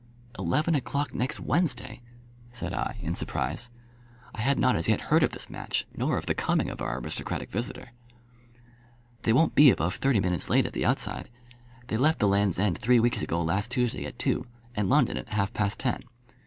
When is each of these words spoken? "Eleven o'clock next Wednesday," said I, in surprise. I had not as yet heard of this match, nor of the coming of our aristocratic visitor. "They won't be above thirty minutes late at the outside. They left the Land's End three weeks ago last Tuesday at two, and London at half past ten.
"Eleven 0.39 0.73
o'clock 0.73 1.13
next 1.13 1.39
Wednesday," 1.39 2.01
said 2.51 2.73
I, 2.73 2.97
in 3.03 3.13
surprise. 3.13 3.69
I 4.33 4.41
had 4.41 4.57
not 4.57 4.75
as 4.75 4.87
yet 4.87 4.99
heard 4.99 5.21
of 5.21 5.29
this 5.29 5.47
match, 5.47 5.85
nor 5.95 6.17
of 6.17 6.25
the 6.25 6.33
coming 6.33 6.71
of 6.71 6.81
our 6.81 6.97
aristocratic 6.99 7.51
visitor. 7.51 7.91
"They 9.21 9.31
won't 9.31 9.53
be 9.53 9.69
above 9.69 9.97
thirty 9.97 10.19
minutes 10.19 10.49
late 10.49 10.65
at 10.65 10.73
the 10.73 10.85
outside. 10.85 11.29
They 11.85 11.97
left 11.97 12.17
the 12.17 12.27
Land's 12.27 12.57
End 12.57 12.79
three 12.79 12.99
weeks 12.99 13.21
ago 13.21 13.43
last 13.43 13.69
Tuesday 13.69 14.07
at 14.07 14.17
two, 14.17 14.47
and 14.73 14.89
London 14.89 15.17
at 15.17 15.29
half 15.29 15.53
past 15.53 15.77
ten. 15.77 16.01